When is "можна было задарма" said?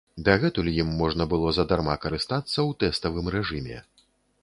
1.01-1.95